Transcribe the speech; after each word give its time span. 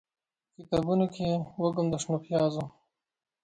به 0.55 0.57
کتابونوکې 0.63 1.23
یې، 1.31 1.35
وږم 1.61 1.87
د 1.89 1.95
شنو 2.03 2.17
پیازو 2.25 2.63